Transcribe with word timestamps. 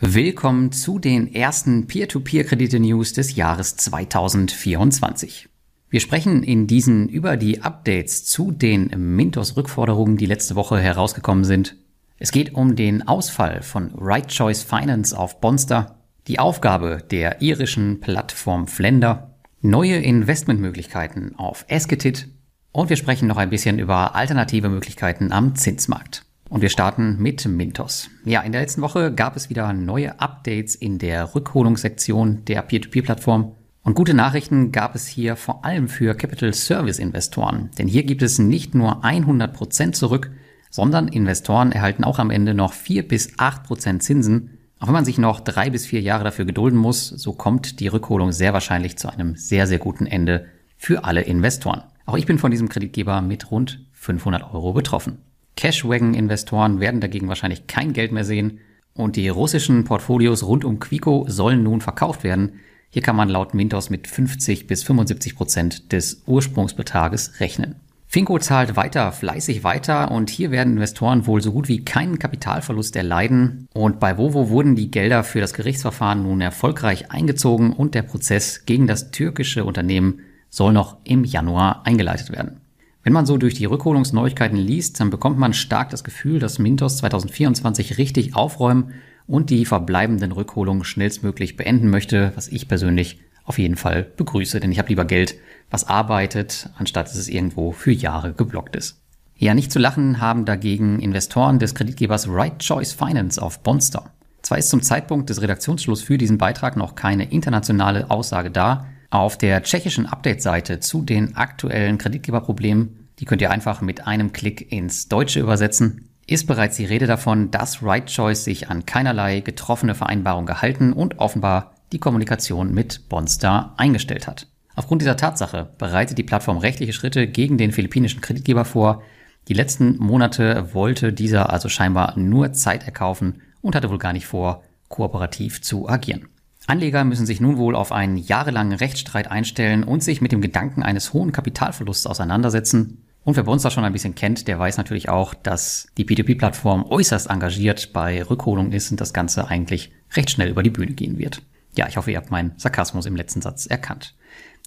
Willkommen 0.00 0.70
zu 0.70 1.00
den 1.00 1.34
ersten 1.34 1.88
Peer-to-Peer-Kredite-News 1.88 3.14
des 3.14 3.34
Jahres 3.34 3.74
2024. 3.74 5.48
Wir 5.90 5.98
sprechen 5.98 6.44
in 6.44 6.68
diesen 6.68 7.08
über 7.08 7.36
die 7.36 7.62
Updates 7.62 8.24
zu 8.24 8.52
den 8.52 8.92
Mintos-Rückforderungen, 8.96 10.16
die 10.16 10.26
letzte 10.26 10.54
Woche 10.54 10.78
herausgekommen 10.78 11.42
sind. 11.42 11.74
Es 12.16 12.30
geht 12.30 12.54
um 12.54 12.76
den 12.76 13.08
Ausfall 13.08 13.62
von 13.62 13.90
Right 13.96 14.28
Choice 14.28 14.62
Finance 14.62 15.18
auf 15.18 15.40
Bonster, 15.40 15.96
die 16.28 16.38
Aufgabe 16.38 17.02
der 17.10 17.42
irischen 17.42 17.98
Plattform 17.98 18.68
Flender, 18.68 19.34
neue 19.62 19.96
Investmentmöglichkeiten 19.96 21.34
auf 21.34 21.64
Esketit 21.66 22.28
und 22.70 22.88
wir 22.88 22.96
sprechen 22.96 23.26
noch 23.26 23.36
ein 23.36 23.50
bisschen 23.50 23.80
über 23.80 24.14
alternative 24.14 24.68
Möglichkeiten 24.68 25.32
am 25.32 25.56
Zinsmarkt. 25.56 26.27
Und 26.48 26.62
wir 26.62 26.70
starten 26.70 27.16
mit 27.18 27.46
Mintos. 27.46 28.08
Ja, 28.24 28.40
in 28.40 28.52
der 28.52 28.62
letzten 28.62 28.80
Woche 28.80 29.12
gab 29.12 29.36
es 29.36 29.50
wieder 29.50 29.72
neue 29.74 30.18
Updates 30.18 30.74
in 30.74 30.98
der 30.98 31.34
Rückholungssektion 31.34 32.44
der 32.46 32.62
Peer-to-Peer-Plattform. 32.62 33.52
Und 33.82 33.94
gute 33.94 34.14
Nachrichten 34.14 34.72
gab 34.72 34.94
es 34.94 35.06
hier 35.06 35.36
vor 35.36 35.64
allem 35.64 35.88
für 35.88 36.14
Capital 36.14 36.54
Service 36.54 36.98
Investoren. 36.98 37.70
Denn 37.78 37.86
hier 37.86 38.02
gibt 38.02 38.22
es 38.22 38.38
nicht 38.38 38.74
nur 38.74 39.04
100 39.04 39.52
Prozent 39.52 39.96
zurück, 39.96 40.30
sondern 40.70 41.08
Investoren 41.08 41.72
erhalten 41.72 42.04
auch 42.04 42.18
am 42.18 42.30
Ende 42.30 42.54
noch 42.54 42.72
4 42.72 43.06
bis 43.06 43.38
8 43.38 43.64
Prozent 43.64 44.02
Zinsen. 44.02 44.58
Auch 44.78 44.86
wenn 44.86 44.94
man 44.94 45.04
sich 45.04 45.18
noch 45.18 45.40
drei 45.40 45.70
bis 45.70 45.86
vier 45.86 46.00
Jahre 46.00 46.24
dafür 46.24 46.44
gedulden 46.44 46.78
muss, 46.78 47.08
so 47.08 47.32
kommt 47.32 47.80
die 47.80 47.88
Rückholung 47.88 48.32
sehr 48.32 48.52
wahrscheinlich 48.52 48.96
zu 48.96 49.12
einem 49.12 49.36
sehr, 49.36 49.66
sehr 49.66 49.78
guten 49.78 50.06
Ende 50.06 50.46
für 50.76 51.04
alle 51.04 51.22
Investoren. 51.22 51.82
Auch 52.06 52.16
ich 52.16 52.26
bin 52.26 52.38
von 52.38 52.50
diesem 52.50 52.68
Kreditgeber 52.68 53.20
mit 53.20 53.50
rund 53.50 53.84
500 53.92 54.54
Euro 54.54 54.72
betroffen. 54.72 55.18
Cashwagon-Investoren 55.58 56.78
werden 56.78 57.00
dagegen 57.00 57.26
wahrscheinlich 57.26 57.66
kein 57.66 57.92
Geld 57.92 58.12
mehr 58.12 58.24
sehen 58.24 58.60
und 58.94 59.16
die 59.16 59.28
russischen 59.28 59.82
Portfolios 59.82 60.44
rund 60.44 60.64
um 60.64 60.78
Quico 60.78 61.24
sollen 61.28 61.64
nun 61.64 61.80
verkauft 61.80 62.22
werden. 62.22 62.60
Hier 62.90 63.02
kann 63.02 63.16
man 63.16 63.28
laut 63.28 63.54
Mintos 63.54 63.90
mit 63.90 64.06
50 64.06 64.68
bis 64.68 64.84
75 64.84 65.34
Prozent 65.34 65.92
des 65.92 66.22
Ursprungsbetrages 66.26 67.40
rechnen. 67.40 67.74
Finco 68.06 68.38
zahlt 68.38 68.76
weiter 68.76 69.10
fleißig 69.10 69.64
weiter 69.64 70.12
und 70.12 70.30
hier 70.30 70.52
werden 70.52 70.74
Investoren 70.74 71.26
wohl 71.26 71.42
so 71.42 71.50
gut 71.52 71.68
wie 71.68 71.84
keinen 71.84 72.20
Kapitalverlust 72.20 72.94
erleiden. 72.94 73.66
Und 73.74 73.98
bei 73.98 74.16
Vovo 74.16 74.48
wurden 74.50 74.76
die 74.76 74.92
Gelder 74.92 75.24
für 75.24 75.40
das 75.40 75.54
Gerichtsverfahren 75.54 76.22
nun 76.22 76.40
erfolgreich 76.40 77.10
eingezogen 77.10 77.72
und 77.72 77.96
der 77.96 78.02
Prozess 78.02 78.64
gegen 78.64 78.86
das 78.86 79.10
türkische 79.10 79.64
Unternehmen 79.64 80.20
soll 80.50 80.72
noch 80.72 80.98
im 81.04 81.24
Januar 81.24 81.84
eingeleitet 81.84 82.30
werden. 82.30 82.60
Wenn 83.08 83.14
man 83.14 83.24
so 83.24 83.38
durch 83.38 83.54
die 83.54 83.64
Rückholungsneuigkeiten 83.64 84.58
liest, 84.58 85.00
dann 85.00 85.08
bekommt 85.08 85.38
man 85.38 85.54
stark 85.54 85.88
das 85.88 86.04
Gefühl, 86.04 86.40
dass 86.40 86.58
Mintos 86.58 86.98
2024 86.98 87.96
richtig 87.96 88.36
aufräumen 88.36 88.92
und 89.26 89.48
die 89.48 89.64
verbleibenden 89.64 90.30
Rückholungen 90.30 90.84
schnellstmöglich 90.84 91.56
beenden 91.56 91.88
möchte, 91.88 92.32
was 92.34 92.48
ich 92.48 92.68
persönlich 92.68 93.18
auf 93.44 93.58
jeden 93.58 93.76
Fall 93.76 94.02
begrüße, 94.02 94.60
denn 94.60 94.70
ich 94.70 94.78
habe 94.78 94.90
lieber 94.90 95.06
Geld, 95.06 95.36
was 95.70 95.88
arbeitet, 95.88 96.68
anstatt 96.76 97.06
dass 97.06 97.16
es 97.16 97.30
irgendwo 97.30 97.72
für 97.72 97.92
Jahre 97.92 98.34
geblockt 98.34 98.76
ist. 98.76 99.00
Ja, 99.36 99.54
nicht 99.54 99.72
zu 99.72 99.78
lachen 99.78 100.20
haben 100.20 100.44
dagegen 100.44 101.00
Investoren 101.00 101.58
des 101.58 101.74
Kreditgebers 101.74 102.28
Right 102.28 102.58
Choice 102.58 102.92
Finance 102.92 103.40
auf 103.40 103.62
Bonster. 103.62 104.10
Zwar 104.42 104.58
ist 104.58 104.68
zum 104.68 104.82
Zeitpunkt 104.82 105.30
des 105.30 105.40
Redaktionsschlusses 105.40 106.04
für 106.04 106.18
diesen 106.18 106.36
Beitrag 106.36 106.76
noch 106.76 106.94
keine 106.94 107.30
internationale 107.30 108.10
Aussage 108.10 108.50
da, 108.50 108.84
auf 109.10 109.38
der 109.38 109.62
tschechischen 109.62 110.06
Update-Seite 110.06 110.80
zu 110.80 111.02
den 111.02 111.36
aktuellen 111.36 111.98
Kreditgeberproblemen, 111.98 113.08
die 113.18 113.24
könnt 113.24 113.42
ihr 113.42 113.50
einfach 113.50 113.80
mit 113.80 114.06
einem 114.06 114.32
Klick 114.32 114.70
ins 114.70 115.08
Deutsche 115.08 115.40
übersetzen, 115.40 116.08
ist 116.26 116.46
bereits 116.46 116.76
die 116.76 116.84
Rede 116.84 117.06
davon, 117.06 117.50
dass 117.50 117.82
Right 117.82 118.06
Choice 118.06 118.44
sich 118.44 118.68
an 118.68 118.84
keinerlei 118.84 119.40
getroffene 119.40 119.94
Vereinbarung 119.94 120.44
gehalten 120.44 120.92
und 120.92 121.18
offenbar 121.18 121.74
die 121.92 121.98
Kommunikation 121.98 122.74
mit 122.74 123.08
Bonstar 123.08 123.74
eingestellt 123.78 124.26
hat. 124.26 124.46
Aufgrund 124.76 125.00
dieser 125.00 125.16
Tatsache 125.16 125.70
bereitet 125.78 126.18
die 126.18 126.22
Plattform 126.22 126.58
rechtliche 126.58 126.92
Schritte 126.92 127.26
gegen 127.26 127.56
den 127.56 127.72
philippinischen 127.72 128.20
Kreditgeber 128.20 128.66
vor. 128.66 129.02
Die 129.48 129.54
letzten 129.54 129.96
Monate 129.96 130.74
wollte 130.74 131.14
dieser 131.14 131.50
also 131.50 131.70
scheinbar 131.70 132.18
nur 132.18 132.52
Zeit 132.52 132.84
erkaufen 132.84 133.40
und 133.62 133.74
hatte 133.74 133.90
wohl 133.90 133.98
gar 133.98 134.12
nicht 134.12 134.26
vor, 134.26 134.62
kooperativ 134.88 135.62
zu 135.62 135.88
agieren. 135.88 136.28
Anleger 136.68 137.02
müssen 137.04 137.24
sich 137.24 137.40
nun 137.40 137.56
wohl 137.56 137.74
auf 137.74 137.92
einen 137.92 138.18
jahrelangen 138.18 138.76
Rechtsstreit 138.76 139.30
einstellen 139.30 139.84
und 139.84 140.04
sich 140.04 140.20
mit 140.20 140.32
dem 140.32 140.42
Gedanken 140.42 140.82
eines 140.82 141.14
hohen 141.14 141.32
Kapitalverlusts 141.32 142.06
auseinandersetzen. 142.06 143.04
Und 143.24 143.36
wer 143.36 143.44
da 143.44 143.70
schon 143.70 143.84
ein 143.84 143.92
bisschen 143.92 144.14
kennt, 144.14 144.46
der 144.48 144.58
weiß 144.58 144.76
natürlich 144.76 145.08
auch, 145.08 145.32
dass 145.32 145.88
die 145.96 146.04
P2P-Plattform 146.04 146.84
äußerst 146.84 147.30
engagiert 147.30 147.94
bei 147.94 148.22
Rückholung 148.22 148.72
ist 148.72 148.90
und 148.90 149.00
das 149.00 149.14
Ganze 149.14 149.48
eigentlich 149.48 149.92
recht 150.12 150.30
schnell 150.30 150.50
über 150.50 150.62
die 150.62 150.70
Bühne 150.70 150.92
gehen 150.92 151.16
wird. 151.16 151.40
Ja, 151.74 151.88
ich 151.88 151.96
hoffe, 151.96 152.10
ihr 152.10 152.18
habt 152.18 152.30
meinen 152.30 152.52
Sarkasmus 152.58 153.06
im 153.06 153.16
letzten 153.16 153.40
Satz 153.40 153.64
erkannt. 153.64 154.14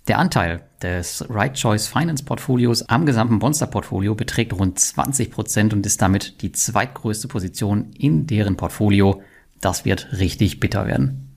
Der 0.08 0.18
Anteil 0.18 0.64
des 0.82 1.24
Right 1.30 1.54
Choice 1.54 1.88
Finance 1.88 2.24
Portfolios 2.24 2.82
am 2.90 3.06
gesamten 3.06 3.36
Monster 3.36 3.68
Portfolio 3.68 4.16
beträgt 4.16 4.54
rund 4.54 4.80
20 4.80 5.30
Prozent 5.30 5.74
und 5.74 5.86
ist 5.86 6.02
damit 6.02 6.42
die 6.42 6.52
zweitgrößte 6.52 7.28
Position 7.28 7.92
in 7.94 8.26
deren 8.26 8.58
Portfolio. 8.58 9.22
Das 9.60 9.86
wird 9.86 10.08
richtig 10.14 10.60
bitter 10.60 10.88
werden. 10.88 11.31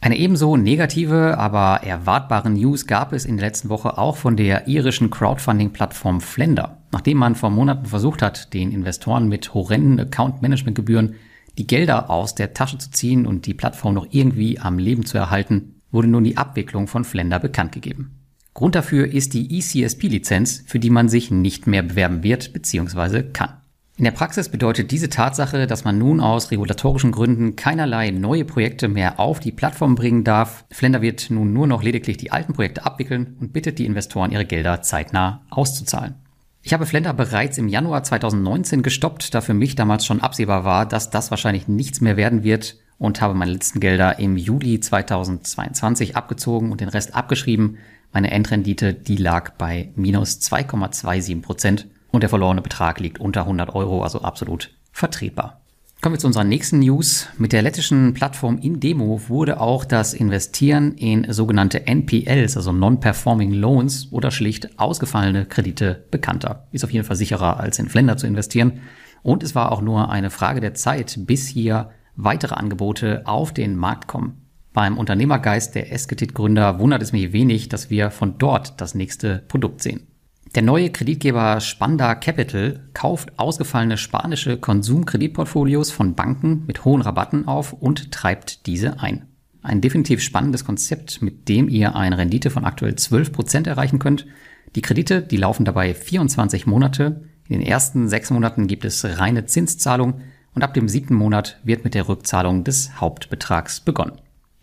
Eine 0.00 0.16
ebenso 0.16 0.56
negative, 0.56 1.36
aber 1.38 1.82
erwartbare 1.82 2.50
News 2.50 2.86
gab 2.86 3.12
es 3.12 3.24
in 3.24 3.36
der 3.36 3.46
letzten 3.46 3.68
Woche 3.68 3.98
auch 3.98 4.16
von 4.16 4.36
der 4.36 4.68
irischen 4.68 5.10
Crowdfunding-Plattform 5.10 6.20
Flender. 6.20 6.78
Nachdem 6.92 7.18
man 7.18 7.34
vor 7.34 7.50
Monaten 7.50 7.86
versucht 7.86 8.22
hat, 8.22 8.54
den 8.54 8.70
Investoren 8.70 9.28
mit 9.28 9.54
horrenden 9.54 9.98
Account-Management-Gebühren 10.00 11.16
die 11.58 11.66
Gelder 11.66 12.10
aus 12.10 12.36
der 12.36 12.54
Tasche 12.54 12.78
zu 12.78 12.92
ziehen 12.92 13.26
und 13.26 13.46
die 13.46 13.54
Plattform 13.54 13.94
noch 13.94 14.06
irgendwie 14.10 14.60
am 14.60 14.78
Leben 14.78 15.04
zu 15.04 15.18
erhalten, 15.18 15.80
wurde 15.90 16.06
nun 16.06 16.22
die 16.22 16.36
Abwicklung 16.36 16.86
von 16.86 17.04
Flender 17.04 17.40
bekannt 17.40 17.72
gegeben. 17.72 18.14
Grund 18.54 18.76
dafür 18.76 19.12
ist 19.12 19.34
die 19.34 19.58
ECSP-Lizenz, 19.58 20.64
für 20.66 20.78
die 20.78 20.90
man 20.90 21.08
sich 21.08 21.32
nicht 21.32 21.66
mehr 21.66 21.82
bewerben 21.82 22.22
wird 22.22 22.52
bzw. 22.52 23.24
kann. 23.24 23.54
In 23.98 24.04
der 24.04 24.12
Praxis 24.12 24.48
bedeutet 24.48 24.92
diese 24.92 25.08
Tatsache, 25.08 25.66
dass 25.66 25.82
man 25.82 25.98
nun 25.98 26.20
aus 26.20 26.52
regulatorischen 26.52 27.10
Gründen 27.10 27.56
keinerlei 27.56 28.12
neue 28.12 28.44
Projekte 28.44 28.86
mehr 28.86 29.18
auf 29.18 29.40
die 29.40 29.50
Plattform 29.50 29.96
bringen 29.96 30.22
darf. 30.22 30.64
Flender 30.70 31.02
wird 31.02 31.30
nun 31.30 31.52
nur 31.52 31.66
noch 31.66 31.82
lediglich 31.82 32.16
die 32.16 32.30
alten 32.30 32.52
Projekte 32.52 32.86
abwickeln 32.86 33.36
und 33.40 33.52
bittet 33.52 33.80
die 33.80 33.86
Investoren, 33.86 34.30
ihre 34.30 34.44
Gelder 34.44 34.82
zeitnah 34.82 35.42
auszuzahlen. 35.50 36.14
Ich 36.62 36.72
habe 36.72 36.86
Flender 36.86 37.12
bereits 37.12 37.58
im 37.58 37.66
Januar 37.66 38.04
2019 38.04 38.84
gestoppt, 38.84 39.34
da 39.34 39.40
für 39.40 39.52
mich 39.52 39.74
damals 39.74 40.06
schon 40.06 40.20
absehbar 40.20 40.62
war, 40.62 40.86
dass 40.86 41.10
das 41.10 41.32
wahrscheinlich 41.32 41.66
nichts 41.66 42.00
mehr 42.00 42.16
werden 42.16 42.44
wird 42.44 42.76
und 42.98 43.20
habe 43.20 43.34
meine 43.34 43.50
letzten 43.50 43.80
Gelder 43.80 44.20
im 44.20 44.36
Juli 44.36 44.78
2022 44.78 46.14
abgezogen 46.14 46.70
und 46.70 46.80
den 46.80 46.88
Rest 46.88 47.16
abgeschrieben. 47.16 47.78
Meine 48.12 48.30
Endrendite, 48.30 48.94
die 48.94 49.16
lag 49.16 49.54
bei 49.58 49.90
minus 49.96 50.38
2,27 50.40 51.42
Prozent 51.42 51.88
und 52.18 52.22
der 52.22 52.30
verlorene 52.30 52.62
Betrag 52.62 52.98
liegt 52.98 53.20
unter 53.20 53.42
100 53.42 53.76
Euro, 53.76 54.02
also 54.02 54.22
absolut 54.22 54.76
vertretbar. 54.90 55.60
Kommen 56.00 56.16
wir 56.16 56.18
zu 56.18 56.26
unserer 56.26 56.42
nächsten 56.42 56.80
News. 56.80 57.28
Mit 57.38 57.52
der 57.52 57.62
lettischen 57.62 58.12
Plattform 58.12 58.58
Indemo 58.58 59.20
wurde 59.28 59.60
auch 59.60 59.84
das 59.84 60.14
Investieren 60.14 60.94
in 60.94 61.32
sogenannte 61.32 61.86
NPLs, 61.86 62.56
also 62.56 62.72
Non-Performing 62.72 63.52
Loans 63.52 64.08
oder 64.10 64.32
schlicht 64.32 64.80
ausgefallene 64.80 65.46
Kredite 65.46 66.06
bekannter. 66.10 66.66
Ist 66.72 66.82
auf 66.82 66.90
jeden 66.90 67.04
Fall 67.04 67.14
sicherer 67.14 67.60
als 67.60 67.78
in 67.78 67.88
Flender 67.88 68.16
zu 68.16 68.26
investieren. 68.26 68.80
Und 69.22 69.44
es 69.44 69.54
war 69.54 69.70
auch 69.70 69.80
nur 69.80 70.10
eine 70.10 70.30
Frage 70.30 70.60
der 70.60 70.74
Zeit, 70.74 71.20
bis 71.20 71.46
hier 71.46 71.90
weitere 72.16 72.56
Angebote 72.56 73.22
auf 73.26 73.54
den 73.54 73.76
Markt 73.76 74.08
kommen. 74.08 74.42
Beim 74.72 74.98
Unternehmergeist 74.98 75.76
der 75.76 75.92
Esketit-Gründer 75.92 76.80
wundert 76.80 77.00
es 77.00 77.12
mich 77.12 77.32
wenig, 77.32 77.68
dass 77.68 77.90
wir 77.90 78.10
von 78.10 78.38
dort 78.38 78.80
das 78.80 78.96
nächste 78.96 79.44
Produkt 79.46 79.84
sehen. 79.84 80.08
Der 80.54 80.62
neue 80.62 80.88
Kreditgeber 80.90 81.60
Spanda 81.60 82.14
Capital 82.14 82.88
kauft 82.94 83.38
ausgefallene 83.38 83.98
spanische 83.98 84.56
Konsumkreditportfolios 84.56 85.90
von 85.90 86.14
Banken 86.14 86.64
mit 86.66 86.86
hohen 86.86 87.02
Rabatten 87.02 87.46
auf 87.46 87.74
und 87.74 88.12
treibt 88.12 88.66
diese 88.66 88.98
ein. 88.98 89.26
Ein 89.60 89.82
definitiv 89.82 90.22
spannendes 90.22 90.64
Konzept, 90.64 91.20
mit 91.20 91.50
dem 91.50 91.68
ihr 91.68 91.96
eine 91.96 92.16
Rendite 92.16 92.48
von 92.48 92.64
aktuell 92.64 92.94
12 92.94 93.32
Prozent 93.32 93.66
erreichen 93.66 93.98
könnt. 93.98 94.26
Die 94.74 94.80
Kredite, 94.80 95.20
die 95.20 95.36
laufen 95.36 95.66
dabei 95.66 95.92
24 95.92 96.66
Monate. 96.66 97.24
In 97.46 97.58
den 97.58 97.68
ersten 97.68 98.08
sechs 98.08 98.30
Monaten 98.30 98.68
gibt 98.68 98.86
es 98.86 99.04
reine 99.04 99.44
Zinszahlung 99.44 100.22
und 100.54 100.62
ab 100.62 100.72
dem 100.72 100.88
siebten 100.88 101.14
Monat 101.14 101.60
wird 101.62 101.84
mit 101.84 101.92
der 101.94 102.08
Rückzahlung 102.08 102.64
des 102.64 102.98
Hauptbetrags 102.98 103.80
begonnen. 103.80 104.18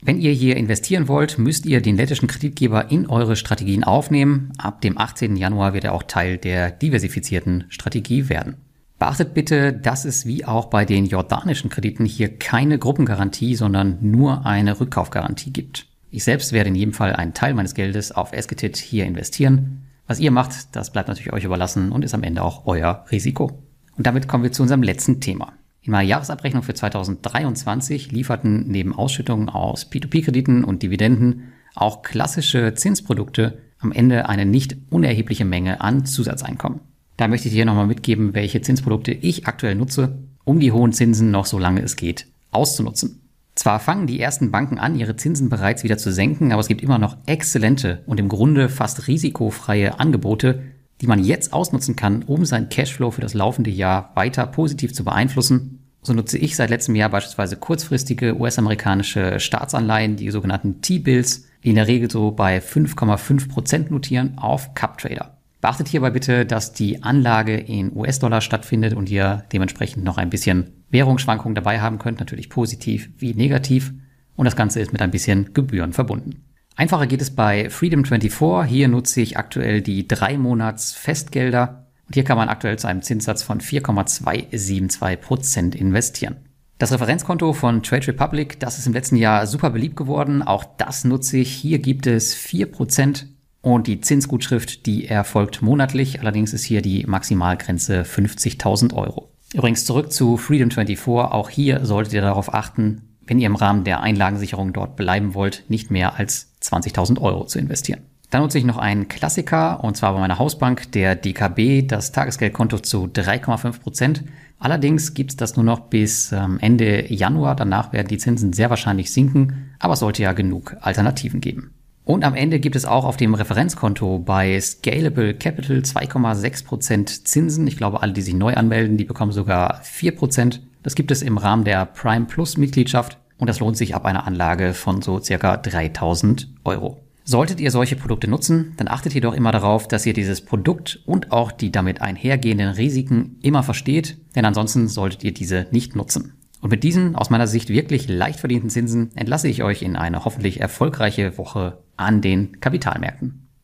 Wenn 0.05 0.19
ihr 0.19 0.33
hier 0.33 0.55
investieren 0.55 1.07
wollt, 1.07 1.39
müsst 1.39 1.65
ihr 1.65 1.81
den 1.81 1.97
lettischen 1.97 2.27
Kreditgeber 2.27 2.91
in 2.91 3.09
eure 3.09 3.35
Strategien 3.35 3.83
aufnehmen. 3.83 4.51
Ab 4.59 4.81
dem 4.81 4.99
18. 4.99 5.35
Januar 5.35 5.73
wird 5.73 5.83
er 5.83 5.93
auch 5.93 6.03
Teil 6.03 6.37
der 6.37 6.69
diversifizierten 6.69 7.63
Strategie 7.69 8.29
werden. 8.29 8.57
Beachtet 8.99 9.33
bitte, 9.33 9.73
dass 9.73 10.05
es 10.05 10.27
wie 10.27 10.45
auch 10.45 10.65
bei 10.67 10.85
den 10.85 11.07
jordanischen 11.07 11.71
Krediten 11.71 12.05
hier 12.05 12.37
keine 12.37 12.77
Gruppengarantie, 12.77 13.55
sondern 13.55 13.97
nur 13.99 14.45
eine 14.45 14.79
Rückkaufgarantie 14.79 15.51
gibt. 15.51 15.87
Ich 16.11 16.23
selbst 16.23 16.53
werde 16.53 16.69
in 16.69 16.75
jedem 16.75 16.93
Fall 16.93 17.13
einen 17.13 17.33
Teil 17.33 17.55
meines 17.55 17.73
Geldes 17.73 18.11
auf 18.11 18.31
Esketit 18.31 18.77
hier 18.77 19.05
investieren. 19.05 19.87
Was 20.05 20.19
ihr 20.19 20.29
macht, 20.29 20.75
das 20.75 20.91
bleibt 20.91 21.07
natürlich 21.07 21.33
euch 21.33 21.45
überlassen 21.45 21.91
und 21.91 22.05
ist 22.05 22.13
am 22.13 22.21
Ende 22.21 22.43
auch 22.43 22.67
euer 22.67 23.05
Risiko. 23.09 23.63
Und 23.97 24.05
damit 24.05 24.27
kommen 24.27 24.43
wir 24.43 24.51
zu 24.51 24.61
unserem 24.61 24.83
letzten 24.83 25.19
Thema. 25.19 25.53
In 25.85 25.91
meiner 25.91 26.07
Jahresabrechnung 26.07 26.63
für 26.63 26.73
2023 26.73 28.11
lieferten 28.11 28.67
neben 28.67 28.95
Ausschüttungen 28.95 29.49
aus 29.49 29.91
P2P-Krediten 29.91 30.63
und 30.63 30.81
Dividenden 30.81 31.53
auch 31.75 32.01
klassische 32.01 32.73
Zinsprodukte 32.73 33.59
am 33.77 33.91
Ende 33.91 34.27
eine 34.27 34.47
nicht 34.47 34.77
unerhebliche 34.89 35.45
Menge 35.45 35.81
an 35.81 36.05
Zusatzeinkommen. 36.05 36.79
Da 37.17 37.27
möchte 37.27 37.49
ich 37.49 37.53
dir 37.53 37.65
nochmal 37.65 37.85
mitgeben, 37.85 38.33
welche 38.33 38.61
Zinsprodukte 38.61 39.11
ich 39.11 39.45
aktuell 39.45 39.75
nutze, 39.75 40.17
um 40.43 40.59
die 40.59 40.71
hohen 40.71 40.91
Zinsen 40.91 41.29
noch 41.29 41.45
so 41.45 41.59
lange 41.59 41.81
es 41.81 41.95
geht 41.95 42.27
auszunutzen. 42.49 43.21
Zwar 43.53 43.79
fangen 43.79 44.07
die 44.07 44.19
ersten 44.19 44.49
Banken 44.49 44.79
an, 44.79 44.95
ihre 44.95 45.15
Zinsen 45.15 45.49
bereits 45.49 45.83
wieder 45.83 45.97
zu 45.97 46.11
senken, 46.11 46.51
aber 46.51 46.61
es 46.61 46.67
gibt 46.67 46.81
immer 46.81 46.97
noch 46.97 47.17
exzellente 47.27 48.01
und 48.07 48.19
im 48.19 48.27
Grunde 48.27 48.69
fast 48.69 49.07
risikofreie 49.07 49.99
Angebote, 49.99 50.63
die 51.01 51.07
man 51.07 51.23
jetzt 51.23 51.53
ausnutzen 51.53 51.95
kann, 51.95 52.23
um 52.23 52.45
seinen 52.45 52.69
Cashflow 52.69 53.11
für 53.11 53.21
das 53.21 53.33
laufende 53.33 53.69
Jahr 53.69 54.11
weiter 54.15 54.47
positiv 54.47 54.93
zu 54.93 55.03
beeinflussen. 55.03 55.74
So 56.05 56.13
nutze 56.13 56.37
ich 56.37 56.55
seit 56.55 56.69
letztem 56.69 56.93
Jahr 56.93 57.09
beispielsweise 57.09 57.57
kurzfristige 57.57 58.39
US-amerikanische 58.39 59.39
Staatsanleihen, 59.39 60.17
die 60.17 60.29
sogenannten 60.29 60.79
T-Bills, 60.81 61.47
die 61.63 61.69
in 61.69 61.75
der 61.75 61.87
Regel 61.87 62.11
so 62.11 62.29
bei 62.29 62.59
5,5 62.59 63.49
Prozent 63.49 63.89
notieren, 63.89 64.37
auf 64.37 64.75
CupTrader. 64.75 65.35
Beachtet 65.61 65.87
hierbei 65.87 66.11
bitte, 66.11 66.45
dass 66.45 66.73
die 66.73 67.01
Anlage 67.01 67.57
in 67.57 67.91
US-Dollar 67.95 68.41
stattfindet 68.41 68.93
und 68.93 69.09
ihr 69.09 69.45
dementsprechend 69.51 70.03
noch 70.03 70.19
ein 70.19 70.29
bisschen 70.29 70.85
Währungsschwankungen 70.91 71.55
dabei 71.55 71.81
haben 71.81 71.97
könnt, 71.97 72.19
natürlich 72.19 72.51
positiv 72.51 73.09
wie 73.17 73.33
negativ. 73.33 73.91
Und 74.35 74.45
das 74.45 74.55
Ganze 74.55 74.81
ist 74.81 74.93
mit 74.93 75.01
ein 75.01 75.09
bisschen 75.09 75.55
Gebühren 75.55 75.91
verbunden. 75.91 76.43
Einfacher 76.75 77.07
geht 77.07 77.23
es 77.23 77.35
bei 77.35 77.65
Freedom24. 77.69 78.65
Hier 78.65 78.89
nutze 78.89 79.21
ich 79.21 79.37
aktuell 79.37 79.81
die 79.81 80.07
drei 80.07 80.37
Monats 80.37 80.93
Festgelder. 80.93 81.84
Und 82.07 82.13
hier 82.13 82.23
kann 82.23 82.37
man 82.37 82.49
aktuell 82.49 82.77
zu 82.77 82.87
einem 82.87 83.01
Zinssatz 83.01 83.43
von 83.43 83.61
4,272 83.61 85.19
Prozent 85.19 85.75
investieren. 85.75 86.37
Das 86.77 86.91
Referenzkonto 86.91 87.53
von 87.53 87.83
Trade 87.83 88.07
Republic, 88.07 88.59
das 88.59 88.77
ist 88.77 88.85
im 88.85 88.93
letzten 88.93 89.15
Jahr 89.15 89.47
super 89.47 89.69
beliebt 89.69 89.95
geworden. 89.95 90.43
Auch 90.43 90.65
das 90.77 91.05
nutze 91.05 91.37
ich. 91.37 91.51
Hier 91.51 91.79
gibt 91.79 92.05
es 92.05 92.35
4% 92.35 93.25
und 93.61 93.87
die 93.87 94.01
Zinsgutschrift, 94.01 94.85
die 94.85 95.07
erfolgt 95.07 95.61
monatlich. 95.61 96.19
Allerdings 96.19 96.53
ist 96.53 96.63
hier 96.63 96.81
die 96.81 97.05
Maximalgrenze 97.05 98.01
50.000 98.03 98.93
Euro. 98.93 99.31
Übrigens 99.53 99.85
zurück 99.85 100.11
zu 100.11 100.35
Freedom24. 100.35 101.31
Auch 101.31 101.49
hier 101.49 101.85
solltet 101.85 102.13
ihr 102.13 102.21
darauf 102.21 102.53
achten, 102.53 103.01
wenn 103.25 103.39
ihr 103.39 103.47
im 103.47 103.55
Rahmen 103.55 103.85
der 103.85 104.01
Einlagensicherung 104.01 104.73
dort 104.73 104.97
bleiben 104.97 105.33
wollt, 105.33 105.63
nicht 105.69 105.91
mehr 105.91 106.19
als 106.19 106.51
20.000 106.61 107.21
Euro 107.21 107.45
zu 107.45 107.57
investieren. 107.57 108.01
Dann 108.35 108.41
nutze 108.41 108.57
ich 108.57 108.65
noch 108.65 108.77
einen 108.77 109.07
Klassiker 109.07 109.81
und 109.81 109.95
zwar 109.95 110.11
bei 110.11 110.19
meiner 110.19 110.39
Hausbank, 110.39 110.91
der 110.91 111.15
DKB, 111.15 111.87
das 111.87 112.11
Tagesgeldkonto 112.11 112.79
zu 112.79 113.05
3,5 113.05 113.79
Prozent. 113.79 114.25
Allerdings 114.59 115.13
gibt 115.13 115.31
es 115.31 115.37
das 115.37 115.55
nur 115.55 115.63
noch 115.63 115.79
bis 115.87 116.33
ähm, 116.33 116.57
Ende 116.59 117.09
Januar. 117.13 117.55
Danach 117.55 117.93
werden 117.93 118.09
die 118.09 118.17
Zinsen 118.17 118.51
sehr 118.51 118.69
wahrscheinlich 118.69 119.13
sinken, 119.13 119.71
aber 119.79 119.93
es 119.93 119.99
sollte 119.99 120.21
ja 120.21 120.33
genug 120.33 120.75
Alternativen 120.81 121.39
geben. 121.39 121.75
Und 122.03 122.25
am 122.25 122.35
Ende 122.35 122.59
gibt 122.59 122.75
es 122.75 122.83
auch 122.83 123.05
auf 123.05 123.15
dem 123.15 123.35
Referenzkonto 123.35 124.19
bei 124.19 124.59
Scalable 124.59 125.35
Capital 125.35 125.77
2,6% 125.77 127.23
Zinsen. 127.23 127.67
Ich 127.67 127.77
glaube, 127.77 128.01
alle, 128.01 128.11
die 128.11 128.21
sich 128.21 128.33
neu 128.33 128.53
anmelden, 128.55 128.97
die 128.97 129.05
bekommen 129.05 129.31
sogar 129.31 129.81
4%. 129.81 130.59
Das 130.83 130.95
gibt 130.95 131.11
es 131.11 131.21
im 131.21 131.37
Rahmen 131.37 131.63
der 131.63 131.85
Prime 131.85 132.25
Plus 132.25 132.57
Mitgliedschaft 132.57 133.17
und 133.37 133.47
das 133.47 133.61
lohnt 133.61 133.77
sich 133.77 133.95
ab 133.95 134.03
einer 134.03 134.27
Anlage 134.27 134.73
von 134.73 135.01
so 135.01 135.21
circa 135.21 135.55
3000 135.55 136.49
Euro. 136.65 137.04
Solltet 137.27 137.59
ihr 137.59 137.71
solche 137.71 137.95
Produkte 137.95 138.27
nutzen, 138.27 138.75
dann 138.77 138.87
achtet 138.87 139.15
jedoch 139.15 139.33
immer 139.33 139.51
darauf, 139.51 139.87
dass 139.87 140.05
ihr 140.05 140.13
dieses 140.13 140.45
Produkt 140.45 141.01
und 141.07 141.31
auch 141.31 141.51
die 141.51 141.71
damit 141.71 141.99
einhergehenden 141.99 142.69
Risiken 142.69 143.39
immer 143.41 143.63
versteht, 143.63 144.17
denn 144.35 144.45
ansonsten 144.45 144.87
solltet 144.87 145.23
ihr 145.23 145.33
diese 145.33 145.65
nicht 145.71 145.95
nutzen. 145.95 146.33
Und 146.61 146.69
mit 146.69 146.83
diesen 146.83 147.15
aus 147.15 147.31
meiner 147.31 147.47
Sicht 147.47 147.69
wirklich 147.69 148.07
leicht 148.07 148.39
verdienten 148.39 148.69
Zinsen 148.69 149.09
entlasse 149.15 149.47
ich 149.47 149.63
euch 149.63 149.81
in 149.81 149.95
eine 149.95 150.23
hoffentlich 150.23 150.61
erfolgreiche 150.61 151.35
Woche 151.39 151.79
an 151.97 152.21
den 152.21 152.59
Kapitalmärkten. 152.59 153.44